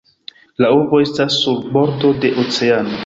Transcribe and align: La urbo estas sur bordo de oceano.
La 0.63 0.71
urbo 0.77 1.01
estas 1.03 1.37
sur 1.43 1.59
bordo 1.77 2.11
de 2.25 2.33
oceano. 2.45 2.99